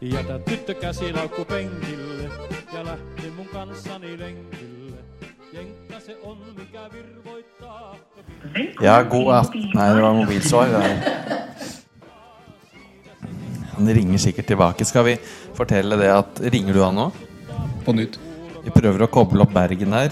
Jätä 0.00 0.38
tyttö 0.38 0.74
käsilaukku 0.74 1.44
penkille 1.44 2.30
ja 2.74 2.84
lähti 2.84 3.30
mun 3.36 3.46
kanssani 3.46 4.18
lenkille. 4.18 4.96
Jenkka 5.52 6.00
se 6.00 6.16
on, 6.22 6.38
mikä 6.58 6.80
virvoittaa. 6.92 7.96
Ja, 8.80 9.04
god 9.04 9.34
aften 9.34 9.60
Nei, 9.74 9.94
det 9.94 10.02
var 10.02 10.12
mobilsvar. 10.12 10.68
Han 13.76 13.86
ringer 13.88 14.18
sikkert 14.18 14.46
tilbake. 14.46 14.84
Skal 14.84 15.04
vi 15.04 15.18
fortelle 15.54 15.96
det 15.96 16.12
at 16.12 16.40
Ringer 16.40 16.74
du 16.74 16.82
han 16.82 16.94
nå? 16.94 17.12
På 17.84 17.92
nytt. 17.92 18.20
Vi 18.64 18.70
prøver 18.70 19.06
å 19.06 19.08
koble 19.08 19.42
opp 19.42 19.52
Bergen 19.54 19.92
her. 19.92 20.10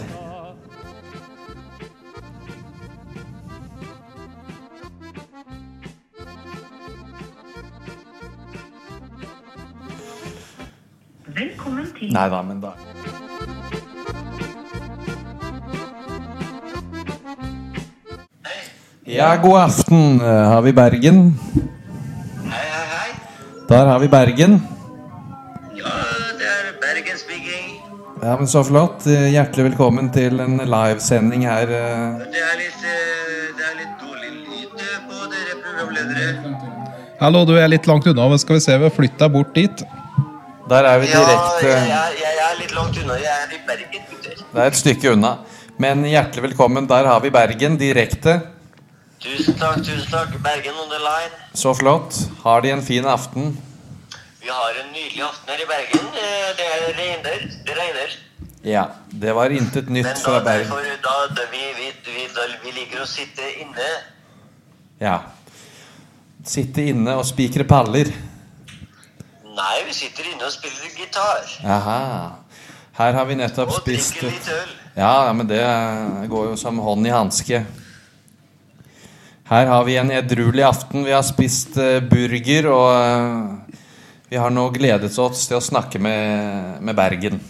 Nei 12.14 12.28
da, 12.30 12.42
men 12.42 12.60
da 12.62 12.72
Ja, 19.04 19.36
god 19.36 19.58
aften. 19.60 20.20
Eh, 20.20 20.26
Har 20.52 20.62
vi 20.62 20.72
Bergen? 20.72 21.18
Hei, 22.44 22.68
hei, 22.74 22.86
hei. 22.94 23.10
Der 23.68 23.86
har 23.86 23.98
vi 23.98 24.08
Bergen. 24.08 24.54
Ja, 25.76 25.92
det 26.40 26.48
er 26.48 26.70
Bergen 26.80 27.18
speaking. 27.18 27.66
Ja, 28.22 28.36
men 28.36 28.46
Så 28.48 28.62
flott. 28.64 29.06
Eh, 29.06 29.28
Hjertelig 29.34 29.64
velkommen 29.70 30.10
til 30.12 30.40
en 30.40 30.56
livesending 30.64 31.44
her. 31.46 31.62
eh. 31.68 32.24
Det 32.32 32.44
er 32.48 32.56
litt, 32.62 32.80
det 33.58 33.66
er 33.70 33.76
litt 33.82 34.00
dårlig 34.00 34.32
lyd 34.46 34.86
på 35.10 35.28
dere 35.34 35.58
programledere. 35.64 36.56
Hallo, 37.20 37.44
du 37.44 37.54
er 37.58 37.68
litt 37.68 37.86
langt 37.86 38.06
unna. 38.06 38.28
men 38.28 38.38
Skal 38.38 38.56
vi 38.56 38.60
se, 38.60 38.78
vi 38.78 38.88
har 38.88 38.90
flyttet 38.90 39.32
bort 39.32 39.54
dit. 39.54 39.84
Der 40.68 40.84
er 40.88 40.98
vi 40.98 41.06
Ja, 41.06 41.20
jeg, 41.20 41.82
jeg, 41.88 42.16
jeg 42.22 42.44
er 42.44 42.56
litt 42.60 42.72
langt 42.72 42.96
unna. 43.02 43.16
Jeg 43.20 43.42
er 43.42 43.52
i 43.52 43.60
Bergen, 43.68 44.06
gutter. 44.10 44.38
Det 44.54 44.62
er 44.62 44.70
et 44.72 44.78
stykke 44.78 45.12
unna. 45.12 45.32
Men 45.78 46.04
hjertelig 46.08 46.42
velkommen. 46.48 46.88
Der 46.88 47.08
har 47.10 47.20
vi 47.20 47.30
Bergen 47.34 47.76
direkte. 47.80 48.38
Tusen 49.20 49.58
takk, 49.60 49.82
tusen 49.84 50.08
takk. 50.10 50.32
Bergen 50.44 50.78
on 50.80 50.88
the 50.88 51.00
line. 51.04 51.32
Så 51.54 51.74
flott. 51.76 52.16
Har 52.44 52.64
de 52.64 52.72
en 52.72 52.82
fin 52.82 53.04
aften? 53.04 53.52
Vi 54.40 54.48
har 54.52 54.80
en 54.80 54.90
nydelig 54.96 55.22
aften 55.28 55.52
her 55.52 55.62
i 55.64 55.68
Bergen. 55.74 56.08
Eh, 56.24 56.50
Det 56.58 56.66
er 56.72 56.90
regner. 57.00 57.46
Det 57.68 57.78
regner. 57.82 58.18
Ja. 58.64 58.84
Det 59.10 59.32
var 59.36 59.52
intet 59.52 59.88
nytt 59.92 60.08
da, 60.08 60.14
fra 60.24 60.40
Bergen. 60.44 60.68
derfor, 60.70 60.92
da, 61.04 61.16
da, 61.36 61.48
vi, 61.52 61.64
vi, 61.80 61.90
vi, 62.08 62.28
da, 62.34 62.48
vi 62.64 62.72
liker 62.80 63.04
å 63.04 63.06
sitte 63.08 63.50
inne. 63.60 63.90
Ja. 65.00 65.18
Sitte 66.44 66.82
inne 66.88 67.18
og 67.20 67.26
spikre 67.28 67.64
paller. 67.68 68.08
Nei, 69.54 69.84
vi 69.86 69.94
sitter 69.94 70.26
inne 70.32 70.48
og 70.48 70.52
spiller 70.54 70.90
gitar. 70.98 71.46
Aha. 71.62 72.00
Her 72.94 73.16
har 73.18 73.26
vi 73.26 73.36
nettopp 73.38 73.70
Og 73.70 73.80
spist 73.82 74.16
drikker 74.18 74.30
litt 74.30 74.50
øl. 74.54 74.74
Ja, 74.94 75.32
men 75.34 75.48
det 75.50 75.62
går 76.30 76.52
jo 76.52 76.58
som 76.58 76.78
hånd 76.82 77.06
i 77.06 77.14
hanske. 77.14 77.64
Her 79.50 79.66
har 79.68 79.84
vi 79.84 79.96
en 80.00 80.10
edruelig 80.14 80.64
aften. 80.64 81.04
Vi 81.04 81.12
har 81.12 81.22
spist 81.26 81.76
eh, 81.76 82.00
burger, 82.00 82.70
og 82.72 82.90
eh, 82.96 83.78
vi 84.30 84.40
har 84.40 84.50
nå 84.54 84.68
gledet 84.74 85.12
oss 85.20 85.46
til 85.50 85.58
å 85.58 85.64
snakke 85.64 86.00
med, 86.02 86.80
med 86.80 86.96
Bergen. 86.96 87.42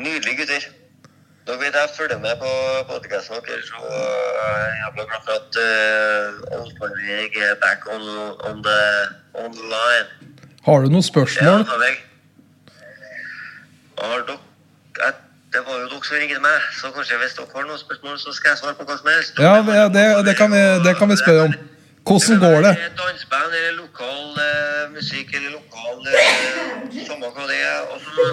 Nydelig, 0.00 0.38
gutter. 0.38 0.70
Dere 1.46 1.58
vil 1.60 1.76
jeg 1.76 1.92
følger 1.96 2.18
med 2.22 2.40
på 2.40 2.50
podkasten 2.88 3.42
deres, 3.46 3.70
og 3.74 3.90
jeg 3.90 4.48
er 4.48 4.74
jævla 4.80 5.06
glad 5.10 5.22
for 5.26 5.36
at 5.36 5.60
uh, 5.60 6.56
Alfarveg 6.56 7.38
er 7.42 7.56
back 7.62 7.88
on, 7.90 8.04
on, 8.48 8.62
the, 8.64 8.80
on 9.44 9.52
the 9.58 9.66
line. 9.74 10.29
Har 10.70 10.84
du 10.84 10.92
noen 10.92 11.02
spørsmål? 11.02 11.64
Ja, 11.66 11.86
Har 14.00 14.20
dere 14.28 14.38
jeg, 14.98 15.14
Det 15.52 15.62
var 15.66 15.80
jo 15.80 15.86
dere 15.90 16.04
som 16.06 16.16
ringte 16.20 16.42
meg, 16.44 16.58
så 16.78 16.90
kanskje 16.94 17.16
hvis 17.18 17.32
dere 17.38 17.48
har 17.54 17.64
noen 17.66 17.80
spørsmål, 17.80 18.18
så 18.22 18.30
skal 18.36 18.52
jeg 18.52 18.58
svare 18.60 18.74
på 18.78 18.84
hva 18.86 18.96
som 19.00 19.08
helst. 19.10 19.40
Ja, 19.42 19.54
det, 19.96 20.04
det, 20.28 20.34
kan 20.38 20.52
vi, 20.54 20.60
det 20.86 20.92
kan 21.00 21.10
vi 21.10 21.16
spørre 21.18 21.48
om. 21.48 21.56
Hvordan 22.06 22.38
går 22.44 22.58
det? 22.66 22.70
Et 22.86 23.00
danseband 23.00 23.56
eller 23.58 23.74
lokal 23.80 24.38
eh, 24.44 24.84
musikk 24.94 25.34
eller 25.36 25.50
lokal 25.58 25.98
uh, 26.06 27.02
Samme 27.08 27.32
hva 27.34 27.48
det 27.50 27.58
er. 27.58 27.80
Også, 27.94 28.28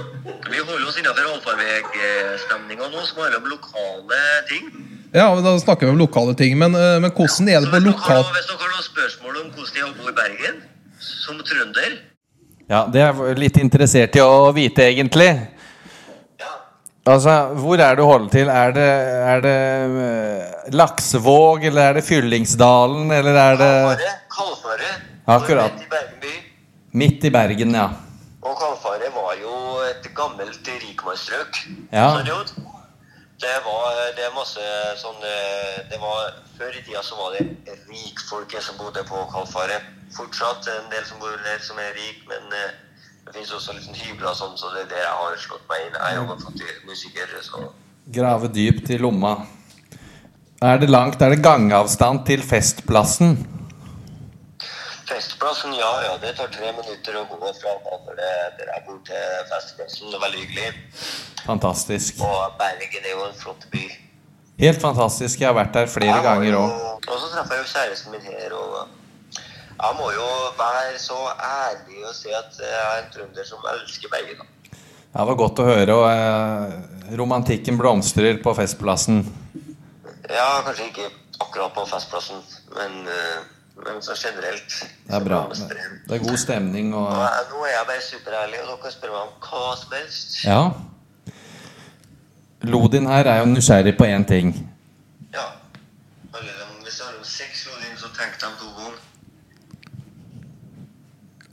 vi 0.52 0.62
holder 0.62 0.86
oss 0.92 1.00
innenfor 1.02 1.32
allfarvegstemninga 1.34 2.92
nå, 2.94 3.02
som 3.10 3.24
handler 3.24 3.42
om 3.42 3.50
lokale 3.56 4.22
ting. 4.52 4.70
Ja, 5.18 5.26
men 5.34 5.42
Da 5.48 5.56
snakker 5.66 5.90
vi 5.90 5.96
om 5.96 6.04
lokale 6.06 6.38
ting. 6.38 6.54
Men, 6.62 6.78
eh, 6.78 7.00
men 7.02 7.10
hvordan 7.18 7.50
er 7.50 7.66
det 7.66 7.74
på 7.74 7.82
lokalt 7.82 8.30
lokal... 8.30 8.30
hvis 8.38 8.52
dere 8.52 8.62
har 8.62 8.76
noen 8.76 8.88
spørsmål 8.92 9.42
om 9.42 9.50
hvordan 9.58 9.74
de 9.74 9.84
har 9.88 9.98
bodd 9.98 10.14
i 10.14 10.18
Bergen, 10.22 10.62
som 11.02 11.42
trønder 11.50 11.98
Ja, 12.68 12.82
det 12.92 13.00
er 13.00 13.14
jeg 13.30 13.40
litt 13.40 13.58
interessert 13.62 14.16
i 14.20 14.22
å 14.24 14.50
vite, 14.56 14.90
egentlig. 14.92 15.30
Altså, 17.08 17.34
hvor 17.56 17.80
er 17.80 17.96
det 17.96 18.02
du 18.02 18.04
holder 18.04 18.32
til? 18.34 18.50
Er 18.52 18.74
det, 18.76 18.88
er 19.32 19.44
det 19.46 19.60
eh, 20.04 20.58
Laksevåg, 20.76 21.64
eller 21.70 21.94
er 21.94 22.00
det 22.00 22.04
Fyllingsdalen, 22.04 23.06
eller 23.16 23.40
er 23.40 23.62
det 23.62 23.70
Kalfaret. 24.34 25.06
Akkurat. 25.28 25.78
Midt 25.78 25.86
i 25.86 25.94
Bergen 25.94 26.20
by. 26.26 26.34
midt 27.00 27.24
i 27.24 27.32
Bergen, 27.32 27.78
ja? 27.80 27.88
Og 28.44 28.60
Kalfaret 28.60 29.16
var 29.16 29.40
jo 29.40 29.56
et 29.88 30.10
gammelt 30.18 30.68
rikmannsstrøk. 30.68 31.62
Ja. 31.96 32.10
Sånn, 32.18 32.34
jo. 32.34 32.76
Det 33.38 33.58
var 33.66 33.98
det 34.18 34.24
er 34.26 34.34
masse 34.34 34.64
sånn 34.98 35.20
eh, 35.22 35.84
det 35.92 36.00
var, 36.02 36.32
Før 36.58 36.74
i 36.74 36.82
tida 36.82 37.04
så 37.06 37.18
var 37.20 37.36
det 37.36 37.76
rikfolket 37.86 38.66
som 38.66 38.80
bodde 38.82 39.04
på 39.06 39.20
Kalfaret. 39.34 39.86
Fortsatt 40.16 40.66
en 40.74 40.88
del 40.90 41.04
som 41.06 41.20
bor 41.22 41.36
der 41.46 41.60
som 41.62 41.78
er 41.82 41.94
rik, 41.94 42.24
men 42.30 42.48
eh, 42.58 42.72
det 43.28 43.36
finnes 43.36 43.52
også 43.54 43.76
litt 43.76 43.86
sånn 43.86 44.00
hybler 44.00 44.32
og 44.32 44.40
sånn, 44.40 44.56
så 44.58 44.72
det 44.74 44.88
er 44.88 44.90
det 44.96 45.04
jeg 45.04 45.20
har 45.20 45.38
slått 45.44 45.68
meg 45.70 45.86
inn. 45.86 46.00
Jeg 46.00 46.06
har 46.08 46.18
jo 46.18 46.26
en 46.34 46.42
fattig 46.48 46.74
musiker, 46.88 47.38
så 47.46 47.68
Grave 48.18 48.48
dypt 48.56 48.90
i 48.96 48.98
lomma. 49.04 49.36
Er 50.64 50.80
det 50.82 50.90
langt? 50.90 51.22
Er 51.22 51.36
det 51.36 51.44
gangavstand 51.44 52.24
til 52.26 52.42
Festplassen? 52.42 53.36
Festplassen, 55.08 55.74
ja, 55.74 55.92
ja, 56.04 56.18
det 56.22 56.34
tar 56.38 56.50
tre 56.52 56.72
minutter 56.76 57.16
å 57.16 57.24
gå 57.30 57.52
fra 57.62 57.74
det- 58.18 58.58
der 58.60 58.82
bor 58.88 59.00
til 59.06 59.24
Festplassen. 59.52 60.12
Det 60.12 60.16
er 60.18 60.24
veldig 60.26 60.42
hyggelig. 60.46 60.74
Fantastisk. 61.46 62.20
Og 62.20 62.58
Bergen 62.60 63.06
er 63.06 63.14
jo 63.16 63.24
en 63.26 63.34
flott 63.40 63.66
by. 63.72 63.86
Helt 64.60 64.82
fantastisk. 64.82 65.40
Jeg 65.40 65.48
har 65.48 65.54
vært 65.56 65.74
der 65.74 65.86
flere 65.86 66.16
Jeg 66.16 66.24
ganger 66.24 66.54
òg. 66.58 66.72
Og 67.08 67.20
så 67.22 67.32
traff 67.32 67.50
jeg 67.50 67.60
jo 67.60 67.68
kjæresten 67.74 68.12
min 68.12 68.22
her, 68.22 68.54
og 68.54 68.88
jeg 69.84 69.96
må 70.00 70.12
jo 70.12 70.28
være 70.58 70.98
så 71.00 71.18
ærlig 71.40 72.04
og 72.10 72.16
si 72.16 72.30
at 72.30 72.58
jeg 72.60 72.74
er 72.74 73.04
en 73.04 73.12
trønder 73.14 73.46
som 73.46 73.60
elsker 73.74 74.10
Bergen. 74.10 74.38
da. 74.38 74.46
Det 75.18 75.28
var 75.28 75.36
godt 75.36 75.60
å 75.60 75.66
høre, 75.66 75.94
og 75.94 76.08
eh, 76.12 77.18
romantikken 77.18 77.78
blomstrer 77.78 78.42
på 78.44 78.54
Festplassen. 78.56 79.24
Ja, 80.30 80.62
kanskje 80.66 80.90
ikke 80.92 81.08
akkurat 81.40 81.74
på 81.74 81.86
Festplassen, 81.88 82.42
men, 82.76 83.08
eh, 83.08 83.40
men 83.86 84.02
så 84.02 84.14
generelt. 84.16 84.70
Det 85.08 85.16
er 85.16 85.24
bra. 85.24 85.40
Det 86.08 86.16
er 86.16 86.24
god 86.24 86.38
stemning 86.38 86.96
Og 86.96 87.12
nå 87.52 87.64
er 87.66 87.74
jeg 87.76 87.86
bare 87.88 88.04
superærlig, 88.12 88.62
og 88.64 88.80
dere 88.84 88.92
spør 88.92 89.14
meg 89.14 89.22
om 89.22 89.34
hva 89.48 89.76
som 89.82 89.98
helst. 89.98 90.38
Ja. 90.46 90.62
Lodin 92.68 93.08
her 93.08 93.30
er 93.34 93.40
jo 93.44 93.46
nysgjerrig 93.52 93.98
på 93.98 94.08
én 94.10 94.26
ting. 94.28 94.54
Ja. 95.34 95.46
Hvis 96.34 96.98
det 96.98 97.06
har 97.06 97.14
om 97.20 97.26
seks 97.26 97.68
Lodin, 97.68 97.98
så 97.98 98.10
tenk 98.18 98.40
dem 98.42 98.58
to 98.62 98.72
ganger. 98.80 98.98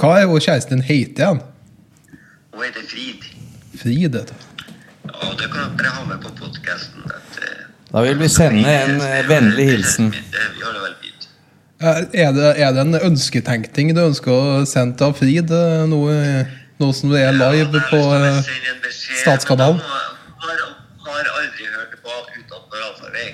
Hva 0.01 0.17
er 0.19 0.27
jo 0.27 0.41
kjæresten 0.41 0.79
din 0.79 0.87
heter 0.89 1.29
igjen? 1.29 1.43
Hun 2.55 2.65
heter 2.65 2.89
Frid. 2.91 3.29
Frid, 3.79 4.09
vet 4.17 4.33
du. 4.33 4.35
Ja, 5.05 5.31
det 5.39 5.53
kan 5.53 5.77
dere 5.79 5.93
ha 5.99 6.05
med 6.09 6.23
på 6.25 6.33
podkasten. 6.41 7.05
Da 7.93 8.03
vil 8.03 8.19
vi 8.19 8.29
sende 8.29 8.71
en 8.75 9.01
eh, 9.01 9.29
vennlig 9.29 9.67
hilsen. 9.71 10.11
Vi 10.11 10.63
har 10.65 10.73
det. 10.73 10.89
Eh, 10.89 11.04
Er 11.85 12.33
det, 12.33 12.51
er 12.65 12.71
det 12.73 12.83
en 12.85 12.97
ønsketenkning 13.11 13.93
du 13.97 14.01
ønsker 14.07 14.33
å 14.33 14.65
sende 14.69 14.97
til 15.01 15.15
Frid? 15.19 15.51
eh, 15.53 15.85
Noe, 15.91 16.15
noe 16.81 16.95
som 16.97 17.13
er 17.19 17.35
live 17.37 17.83
på 17.91 18.01
eh, 18.17 18.53
Statskanalen? 19.21 19.81
Har, 19.81 20.63
har 21.09 21.33
aldri 21.41 21.67
hørt 21.75 21.99
på 22.01 22.15
utenfor 22.39 22.87
allfarvei. 22.89 23.27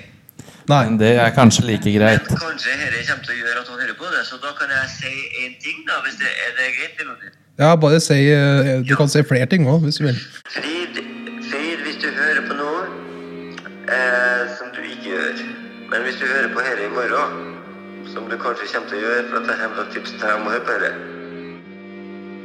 Nei. 0.71 0.83
Det 0.99 1.13
er 1.19 1.31
kanskje 1.35 1.65
like 1.67 1.91
Men 1.91 2.19
kanskje 2.27 2.75
dette 2.79 3.05
kommer 3.07 3.23
til 3.25 3.35
å 3.35 3.39
gjøre 3.39 3.61
at 3.63 3.71
han 3.71 3.79
hører 3.83 3.95
på 4.01 4.11
det, 4.11 4.25
så 4.27 4.39
da 4.43 4.51
kan 4.59 4.69
jeg 4.75 4.91
si 4.97 5.13
én 5.45 5.55
ting, 5.63 5.79
da, 5.87 6.01
hvis 6.05 6.19
det 6.19 6.31
er 6.31 6.51
det 6.59 6.67
greit? 6.77 6.99
Eller? 7.05 7.31
Ja, 7.61 7.75
bare 7.75 7.99
si 8.03 8.19
eh, 8.31 8.81
Du 8.87 8.95
kan 8.95 9.09
si 9.11 9.23
flere 9.23 9.45
ting 9.45 9.67
òg, 9.69 9.81
hvis 9.85 9.99
du 10.01 10.05
vil. 10.09 10.19
Frid, 10.51 10.99
Frid, 11.49 11.79
hvis 11.87 11.97
du 12.03 12.09
hører 12.09 12.43
på 12.47 12.59
noe 12.59 12.83
eh, 13.87 14.43
som 14.57 14.71
du 14.75 14.83
ikke 14.83 15.09
gjør, 15.15 15.41
men 15.91 16.05
hvis 16.07 16.19
du 16.21 16.27
hører 16.27 16.53
på 16.53 16.63
dette 16.67 16.87
i 16.87 16.93
morgen, 16.95 17.50
som 18.13 18.29
du 18.29 18.37
kanskje 18.37 18.67
kommer 18.73 18.89
til 18.89 18.97
å 18.97 19.01
gjøre 19.05 19.27
for 19.29 19.39
at 19.39 19.49
jeg 19.51 19.71
har 19.75 19.91
tips 19.93 20.13
til 20.13 20.23
deg 20.23 20.39
om 20.39 20.47
å 20.47 20.53
høre 20.53 20.65
på 20.67 20.77
dette, 20.81 20.91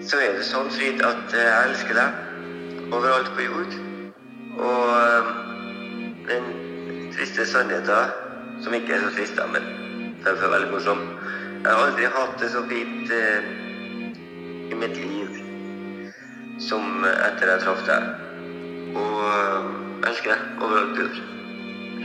så 0.06 0.20
er 0.22 0.36
det 0.36 0.44
sånn, 0.46 0.70
Frid, 0.70 1.02
at 1.02 1.34
eh, 1.34 1.48
jeg 1.48 1.70
elsker 1.70 1.98
deg 1.98 2.92
overalt 2.94 3.32
på 3.34 3.46
jord. 3.48 3.74
Og 4.62 4.92
eh, 4.94 5.32
den 6.28 6.46
triste 7.16 7.46
sannheten, 7.50 8.14
som 8.62 8.76
ikke 8.78 8.94
er 8.94 9.02
så 9.02 9.10
trist, 9.16 9.42
men 9.52 9.66
derfor 10.24 10.54
veldig 10.54 10.70
morsom 10.72 11.02
Jeg 11.66 11.72
har 11.72 11.82
aldri 11.88 12.06
hatt 12.14 12.38
det 12.38 12.52
så 12.52 12.62
fint 12.70 13.10
eh, 13.10 13.50
i 14.70 14.78
mitt 14.78 14.94
liv 15.00 15.42
som 16.62 17.02
etter 17.10 17.50
jeg 17.50 17.64
traff 17.64 17.82
deg. 17.88 18.06
Og 19.02 19.18
jeg 19.26 20.12
elsker 20.12 20.32
deg 20.32 20.62
overalt 20.62 20.94
på 20.94 21.08
jord. 21.08 21.20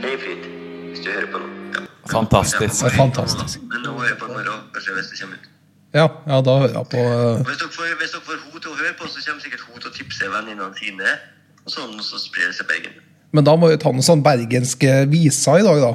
Hei, 0.02 0.14
Frid, 0.26 0.52
hvis 0.90 1.06
du 1.06 1.12
hører 1.12 1.30
på 1.30 1.44
nå. 1.44 1.56
Ja. 1.78 1.91
Fantastisk. 2.10 2.84
Er 2.84 2.94
fantastisk. 2.96 3.62
Men 3.70 3.84
nå 3.86 3.94
er 4.02 4.12
jeg 4.12 4.18
på 4.18 4.30
i 4.30 4.34
morgen, 4.34 4.64
kanskje 4.74 4.96
hvis 4.98 5.10
det 5.12 5.20
kommer 5.20 5.38
ut. 5.38 5.48
Ja, 5.92 6.06
ja 6.26 6.40
da 6.40 6.56
hører 6.62 6.76
jeg 6.78 6.88
på 6.94 7.02
uh... 7.04 7.42
Hvis 7.46 7.60
dere 7.60 7.70
får, 7.76 7.92
hvis 8.00 8.14
dere 8.14 8.24
får 8.26 8.40
hun 8.42 8.58
til 8.64 8.72
å 8.72 8.76
høre 8.80 8.94
på, 8.98 9.08
så 9.12 9.22
kommer 9.26 9.44
sikkert 9.44 9.64
hun 9.68 9.78
til 9.78 9.90
å 9.90 9.94
tipse 9.96 10.30
venninnene 10.34 10.72
sine. 10.78 11.14
Og 11.62 11.74
sånn, 11.74 11.92
og 11.94 12.06
så 12.06 12.18
sprer 12.18 12.50
det 12.50 12.56
seg 12.58 12.70
Bergen. 12.70 12.96
Men 13.32 13.46
da 13.46 13.54
må 13.56 13.70
vi 13.70 13.78
ta 13.80 13.92
noen 13.92 14.04
sånn 14.04 14.22
bergenske 14.24 14.96
viser 15.12 15.62
i 15.62 15.64
dag, 15.64 15.78
da. 15.80 15.92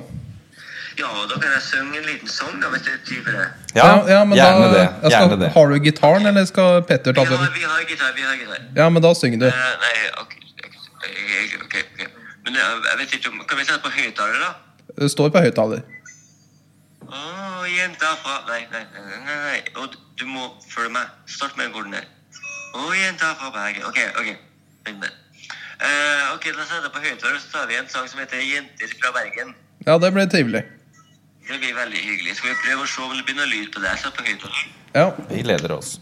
Ja, 0.97 1.09
da 1.29 1.35
kan 1.37 1.51
jeg 1.51 1.61
synge 1.61 1.99
en 1.99 2.07
liten 2.09 2.29
sang, 2.31 2.55
da, 2.61 2.71
hvis 2.73 2.85
det 2.87 2.95
er 2.95 3.01
tid 3.05 3.19
for 3.25 3.35
det. 3.37 3.49
Ja, 3.77 4.23
men 4.25 4.39
gjerne 4.39 4.63
da, 4.63 4.69
det. 4.73 4.85
Gjerne 5.11 5.11
skal, 5.13 5.35
det. 5.43 5.49
Har 5.53 5.69
du 5.69 5.75
gitaren, 5.85 6.25
eller 6.31 6.47
skal 6.49 6.79
Petter 6.89 7.13
ta 7.13 7.25
den? 7.27 7.43
vi 7.53 7.67
har 7.67 7.83
gitar, 7.85 8.15
vi 8.17 8.25
har 8.25 8.39
gitar. 8.39 8.63
Ja, 8.79 8.87
men 8.89 9.05
da 9.05 9.11
synger 9.17 9.43
du. 9.43 9.47
Uh, 9.51 9.67
nei, 9.83 9.91
ok, 10.23 10.33
ok, 10.55 10.65
ok, 11.03 11.67
ok, 11.67 11.77
ok. 11.83 12.33
Men 12.47 12.57
jeg, 12.57 12.81
jeg 12.89 13.01
vet 13.03 13.13
ikke 13.19 13.33
om, 13.35 13.45
kan 13.45 13.61
vi 13.61 13.67
sette 13.67 13.83
på 13.85 13.93
høyttaler 13.99 14.41
da? 14.41 14.49
Det 14.97 15.11
står 15.13 15.29
på 15.35 15.45
høyttaler. 15.45 15.85
Åh, 17.07 17.63
jenta 17.71 18.15
fra... 18.23 18.41
Nei, 18.47 18.67
nei, 18.71 18.83
nei, 18.95 19.37
nei. 19.45 19.59
Og 19.79 19.95
du, 20.19 20.25
må 20.25 20.49
følge 20.69 20.91
meg. 20.97 21.13
Start 21.31 21.57
med 21.57 21.69
akkorden 21.69 21.95
der. 21.95 22.07
Åh, 22.75 22.91
jenta 22.99 23.33
fra 23.39 23.51
Bergen. 23.55 23.85
Ok, 23.87 23.99
ok. 24.19 24.33
Vent 24.87 24.99
med. 24.99 25.13
Uh, 25.77 26.33
ok, 26.33 26.49
da 26.57 26.65
setter 26.65 26.87
jeg 26.87 26.93
på 26.95 27.03
høyttaler, 27.03 27.37
så 27.39 27.51
tar 27.53 27.67
vi 27.69 27.77
en 27.77 27.89
sang 27.91 28.07
som 28.09 28.19
heter 28.19 28.41
Jenter 28.41 28.93
fra 28.97 29.13
Bergen. 29.15 29.53
Ja, 29.85 29.97
det 30.01 30.09
blir 30.13 30.29
trivelig. 30.31 30.63
Det 31.47 31.59
blir 31.61 31.75
veldig 31.77 31.99
hyggelig. 32.01 32.35
Skal 32.39 32.51
vi 32.51 32.61
prøve 32.65 32.83
å 32.83 32.89
se 32.91 33.03
om 33.05 33.13
det 33.17 33.35
noe 33.37 33.49
lyd 33.51 33.69
på 33.75 33.83
det? 33.83 33.93
Sett 34.01 34.17
på 34.17 34.25
høyttaler. 34.25 34.63
Ja. 34.97 35.11
Vi 35.29 35.43
gleder 35.45 35.77
oss. 35.77 35.97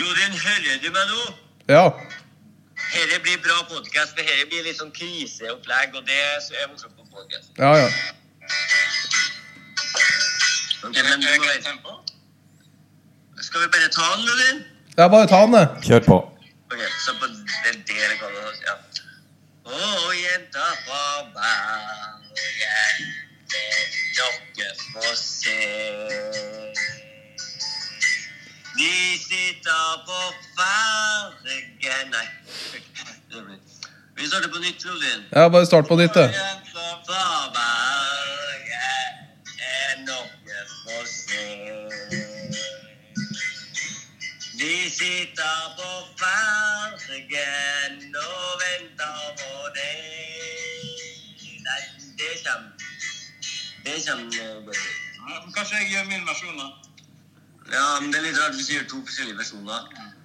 Jorunn, 0.00 0.38
hører 0.44 0.80
du 0.82 0.88
meg 0.94 1.12
nå? 1.12 1.26
Ja. 1.68 1.84
Dette 2.88 3.18
blir 3.22 3.38
bra 3.44 3.58
podcast, 3.68 4.16
for 4.16 4.24
dette 4.24 4.48
blir 4.48 4.64
litt 4.64 4.78
sånn 4.80 4.94
kriseopplegg, 4.96 5.94
og 5.98 6.06
det 6.08 6.18
er 6.18 6.70
morsomt 6.70 6.96
på 6.96 7.04
podcast. 7.12 7.52
Ja, 7.60 7.74
ja. 7.76 7.88
Ok, 10.98 11.04
men 11.04 11.20
du 11.20 11.26
må 11.28 11.32
være 11.46 11.62
Skal 13.42 13.60
vi 13.60 13.66
bare 13.74 13.88
ta 13.88 14.06
den, 14.16 14.24
eller? 14.34 14.54
Ja, 14.98 15.08
bare 15.08 15.26
ta 15.26 15.36
den, 15.42 15.52
det. 15.52 15.66
Kjør 15.86 16.00
på. 16.06 16.16
Ok, 16.72 16.80
så 17.04 17.12
på 17.20 17.26
det 17.26 17.36
er 17.68 17.72
det 17.72 17.82
det 17.86 18.18
kaller 18.20 18.40
det, 18.48 18.54
ja. 18.66 18.74
Å, 19.68 19.70
jenta 20.18 20.66
fra 20.86 21.02
Bergen, 21.36 22.98
dere 23.52 24.68
får 24.92 25.14
se. 25.22 25.60
De 28.78 28.92
sitter 29.28 30.02
på 30.06 30.18
fergen 30.58 32.06
Nei. 32.14 32.26
Vi 34.18 34.26
starter 34.26 34.50
på 34.50 34.58
nytt, 34.58 34.84
Lodin. 34.84 35.20
Ja, 35.30 35.48
bare 35.48 35.66
start 35.66 35.86
på 35.86 35.96
nytt, 35.96 36.14
det. 36.14 36.30
De 45.38 45.44
sitter 45.44 45.70
på 45.78 45.90
fergen 46.18 48.16
og 48.18 48.54
venter 48.62 49.18
på 49.38 49.50
deg. 49.76 51.02
Nei, 51.66 51.82
det 52.18 52.30
kommer 52.42 52.70
Det 53.84 53.94
kommer 54.06 54.64
godt. 54.66 54.82
Kanskje 55.54 55.76
jeg 55.78 55.86
gjør 55.92 56.04
min 56.10 56.24
versjon, 56.26 56.58
da. 56.58 56.66
Ja, 57.70 57.86
men 58.00 58.10
det 58.10 58.18
er 58.18 58.24
litt 58.26 58.38
rart 58.42 58.54
hvis 58.58 58.66
du 58.66 58.72
gjør 58.74 58.86
to 58.90 58.98
forskjellige 59.06 59.38
versjoner. 59.38 59.80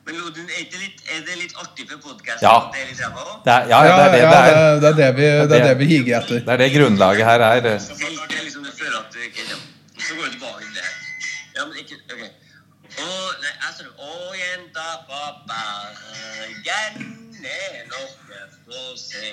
Men 0.07 0.17
Lodin, 0.17 0.49
er 0.49 0.65
det 0.71 0.79
litt, 0.81 0.99
er 1.13 1.21
det 1.27 1.35
litt 1.43 1.55
artig 1.61 1.85
for 1.91 1.97
podkasten 2.09 2.47
Ja. 2.47 2.55
at 2.57 2.73
det 2.73 2.81
er 2.81 2.87
litt 2.89 3.01
ræva 3.05 3.21
òg? 3.29 3.35
Det 3.45 3.57
ja, 3.69 3.79
ja, 3.85 3.95
det 3.97 4.05
er 4.05 4.11
det 4.13 4.21
ja, 4.23 4.31
det 4.33 4.37
er. 4.37 4.53
det, 4.53 4.81
det 4.81 4.89
er 4.89 4.95
det 5.03 5.11
vi, 5.19 5.27
det 5.51 5.59
er 5.59 5.67
det 5.69 5.75
vi 5.83 5.85
higer 5.93 6.15
etter. 6.23 6.41
Det 6.47 6.53
er 6.55 6.63
det 6.63 6.71
grunnlaget 6.73 7.25
her 7.29 7.39
er. 7.51 7.61
Det 7.67 7.75
er 7.77 8.43
liksom 8.47 8.65
du 8.65 8.71
føler 8.81 8.97
at 9.03 9.13
du 9.13 9.19
ikke 9.29 9.45
kommer. 9.51 9.67
Så 10.07 10.15
går 10.17 10.25
du 10.25 10.31
tilbake 10.39 10.63
til 10.65 10.73
det. 10.79 10.87
Ja, 11.57 11.61
men 11.69 11.77
ikke 11.77 12.01
OK. 12.09 12.23
Å, 12.93 13.05
nei, 13.41 13.49
jeg 13.49 13.73
sa 13.73 13.83
det. 13.83 13.93
Å, 13.97 14.33
jenta 14.37 14.87
fra 15.07 15.23
Bergen 15.49 16.95
er 17.43 17.87
noe 17.89 18.41
å 18.69 18.95
se. 18.99 19.31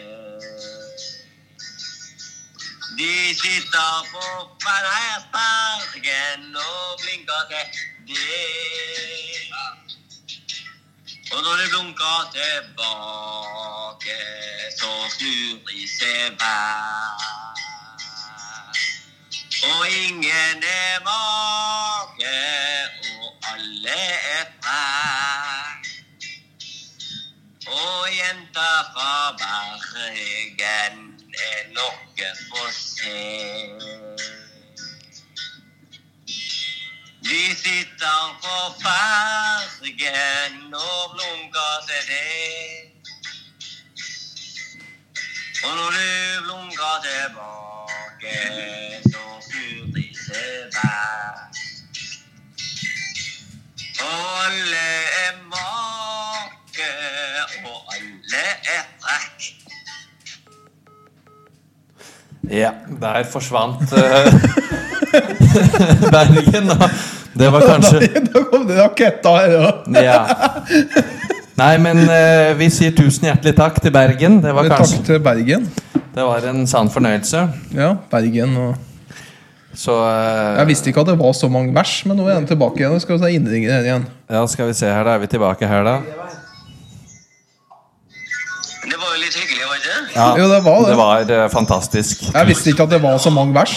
De 2.96 3.10
sitter 3.38 4.08
på 4.12 4.24
Bergen 4.64 6.56
og 6.56 7.04
blinker 7.04 7.42
til 7.50 7.66
deg. 8.08 8.16
Og 11.30 11.42
når 11.44 11.54
de 11.60 11.68
blunker 11.70 12.18
tilbake, 12.34 14.16
noe 32.20 32.34
får 32.34 32.70
se. 32.72 33.20
Vi 37.22 37.54
sitter 37.54 38.40
på 38.42 38.56
fergen 38.82 40.74
og 40.74 41.14
blunker 41.14 41.74
til 41.88 42.02
deg. 42.10 42.92
Og 45.64 45.76
når 45.76 45.90
du 45.96 46.44
blunker 46.44 46.94
tilbake, 47.06 48.36
så 49.12 49.24
seg 49.48 50.76
hver. 50.76 51.34
Og 54.00 54.44
alle 54.44 54.86
er 55.24 55.34
make, 55.54 56.92
og 57.64 57.94
alle 57.96 58.46
er 58.76 58.84
frekk. 59.00 59.69
Ja, 62.50 62.72
der 63.00 63.24
forsvant 63.30 63.92
uh, 63.94 64.32
Bergen. 66.14 66.70
Og 66.70 66.90
det 67.38 67.50
var 67.52 67.66
kanskje 67.70 68.24
Da 68.26 68.42
kom 68.50 68.66
det 68.66 68.78
raketter 68.80 69.36
her 69.38 69.54
òg. 69.60 69.90
Ja. 69.94 70.18
Nei, 71.60 71.74
men 71.82 72.02
uh, 72.08 72.50
vi 72.58 72.70
sier 72.74 72.94
tusen 72.96 73.28
hjertelig 73.30 73.54
takk 73.58 73.78
til 73.84 73.94
Bergen. 73.94 74.40
Det 74.42 74.54
var 74.56 74.70
Takk 74.72 74.96
til 75.06 75.22
Bergen. 75.22 75.68
Det 76.10 76.26
var 76.26 76.46
en 76.50 76.66
sann 76.66 76.90
fornøyelse. 76.90 77.46
Ja, 77.76 77.92
Bergen 78.10 78.56
og 78.58 78.74
Så 79.70 79.94
uh, 79.94 80.58
Jeg 80.58 80.66
visste 80.72 80.90
ikke 80.90 81.04
at 81.04 81.12
det 81.12 81.18
var 81.20 81.36
så 81.38 81.46
mange 81.52 81.70
vers, 81.76 82.00
men 82.02 82.18
nå 82.18 82.26
er 82.26 82.40
den 82.40 82.50
tilbake 82.50 82.82
igjen. 82.82 82.98
Skal 82.98 83.14
vi 83.14 83.22
se, 83.22 83.32
innringer 83.38 83.86
igjen. 83.86 84.10
Ja, 84.26 84.42
skal 84.50 84.72
vi 84.72 84.74
se 84.74 84.90
her, 84.90 85.06
da 85.06 85.14
er 85.14 85.22
vi 85.22 85.30
tilbake 85.30 85.70
her, 85.70 85.86
da. 85.86 86.29
Ja, 90.14 90.36
Jo, 90.38 90.44
det 90.54 90.64
var 90.64 90.78
det. 90.80 90.88
Det 90.90 90.96
var 90.96 91.44
eh, 91.44 91.50
fantastisk. 91.50 92.22
Jeg 92.34 92.46
visste 92.46 92.70
ikke 92.70 92.82
at 92.82 92.90
det 92.90 93.02
var 93.02 93.18
så 93.18 93.30
mange 93.30 93.54
vers. 93.54 93.74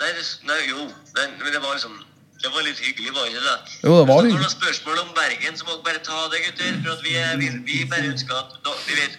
Nei, 0.00 0.10
det, 0.16 0.24
nei 0.50 0.60
jo. 0.70 0.80
Men, 1.16 1.26
men 1.42 1.50
det 1.54 1.60
var 1.64 1.72
liksom 1.76 1.96
Det 2.42 2.48
var 2.54 2.62
litt 2.64 2.78
hyggelig, 2.80 3.10
var 3.16 3.26
ikke 3.28 3.42
det? 3.46 3.58
Jo, 3.84 3.98
det 4.00 4.06
var 4.08 4.22
hyggelig. 4.22 4.32
Når 4.32 4.38
det 4.38 4.46
noen 4.46 4.58
spørsmål 4.60 4.96
om 5.04 5.10
Bergen, 5.18 5.56
så 5.58 5.62
må 5.66 5.72
dere 5.74 5.84
bare 5.88 6.00
ta 6.10 6.20
det, 6.32 6.38
gutter. 6.46 6.78
For 6.84 6.90
at 6.96 7.02
vi, 7.04 7.12
er, 7.24 7.34
vi, 7.42 7.48
vi 7.68 7.76
bare 7.90 8.06
ønsker 8.14 8.32
at 8.42 8.54
da, 8.64 8.72
Vi 8.86 8.94
vet 9.00 9.14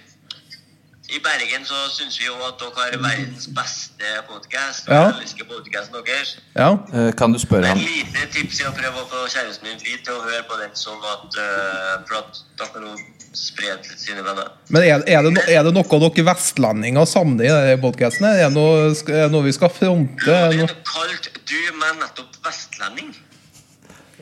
I 1.11 1.19
Bergen 1.27 1.67
så 1.67 1.77
syns 1.97 2.15
vi 2.19 2.25
jo 2.25 2.35
at 2.47 2.55
dere 2.61 2.71
har 2.79 2.97
verdens 3.03 3.45
beste 3.59 4.07
podkast. 4.31 4.89
Ja. 4.89 5.03
Vi 5.11 5.25
elsker 5.27 5.45
podkasten 5.53 5.93
deres. 6.07 6.29
Ja. 6.55 6.69
Eh, 6.95 7.11
Kan 7.19 7.35
du 7.35 7.39
spørre 7.45 7.65
ham? 7.69 7.77
Et 7.77 7.89
lite 7.91 8.21
tips 8.33 8.63
er 8.63 8.71
å 8.71 8.75
prøve 8.79 9.03
å 9.03 9.09
få 9.13 9.25
kjæresten 9.35 9.69
min 9.69 9.81
fri 9.83 9.99
til 10.01 10.17
å 10.17 10.23
høre 10.25 10.43
på 10.49 10.57
den, 10.63 10.73
sånn 10.85 11.03
at 11.13 11.27
uh, 11.37 11.99
For 12.07 12.23
at 12.23 12.41
kan 12.73 12.87
jo 12.89 12.95
spre 13.37 13.69
det 13.77 13.85
til 13.87 13.97
sine 14.01 14.23
venner. 14.25 14.49
Men 14.69 14.83
er, 14.83 15.03
er, 15.07 15.21
det 15.23 15.31
no, 15.35 15.41
er 15.47 15.63
det 15.67 15.71
noe 15.75 15.99
dere 16.03 16.25
vestlendinger 16.27 17.05
savner 17.07 17.45
i 17.47 17.51
denne 17.51 17.77
podkasten? 17.83 18.25
Er, 18.27 18.49
det 18.49 18.55
noe- 18.57 18.91
er 18.91 19.25
det 19.25 19.31
noe 19.31 19.45
vi 19.47 19.53
skal 19.55 19.71
fronte? 19.71 20.25
Det 20.25 20.39
Lodin, 20.51 20.65
noe? 20.65 20.81
kalt 20.91 21.29
du 21.51 21.57
meg 21.79 21.97
nettopp 22.01 22.37
vestlending? 22.45 23.13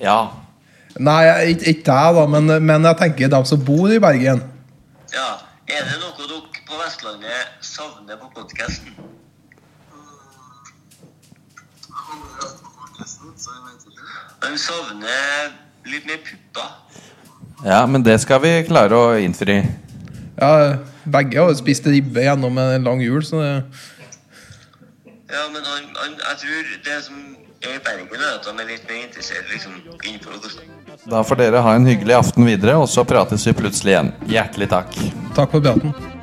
Ja. 0.01 0.19
Nei, 0.99 1.21
ikke 1.53 1.69
ikke 1.73 1.95
jeg, 1.97 2.15
da, 2.17 2.25
men, 2.35 2.49
men 2.65 2.85
jeg 2.89 2.97
tenker 3.01 3.31
dem 3.31 3.45
som 3.49 3.61
bor 3.65 3.91
i 3.93 3.99
Bergen. 4.03 4.41
Ja. 5.13 5.29
Er 5.69 5.85
det 5.85 5.99
noe 6.01 6.15
dere 6.17 6.63
på 6.65 6.77
Vestlandet 6.81 7.65
savner 7.65 8.17
på 8.17 8.29
podkasten? 8.33 8.93
De 14.41 14.57
savner 14.57 15.53
litt 15.89 16.05
mer 16.09 16.19
pupper. 16.25 16.69
Ja, 17.65 17.85
men 17.87 18.03
det 18.03 18.19
skal 18.23 18.41
vi 18.43 18.53
klare 18.67 18.97
å 18.97 19.17
innfri. 19.19 19.61
Ja, 20.39 20.79
Begge 21.09 21.41
har 21.41 21.55
spist 21.57 21.87
ribbe 21.89 22.21
gjennom 22.23 22.57
en 22.61 22.85
lang 22.85 23.01
jul, 23.01 23.23
så 23.25 23.41
det 23.41 23.53
Ja, 25.29 25.45
men 25.53 25.61
han, 25.61 25.89
han, 25.95 26.15
jeg 26.17 26.37
tror 26.41 26.69
det 26.85 26.99
som 27.05 27.17
i 27.59 27.73
Bergen 27.83 28.21
er 28.21 28.37
at 28.37 28.45
han 28.47 28.61
er 28.61 28.69
litt 28.71 28.85
mer 28.87 29.01
interessert 29.03 29.49
liksom, 29.51 29.75
innenfor 30.03 30.37
oss. 30.39 30.59
Da 31.09 31.23
får 31.27 31.41
dere 31.41 31.63
ha 31.65 31.73
en 31.75 31.87
hyggelig 31.89 32.15
aften 32.15 32.47
videre, 32.47 32.77
og 32.79 32.87
så 32.91 33.03
prates 33.07 33.45
vi 33.47 33.55
plutselig 33.57 33.95
igjen. 33.95 34.13
Hjertelig 34.31 34.71
takk. 34.71 34.95
Takk 35.35 35.51
for 35.53 35.63
praten. 35.63 36.18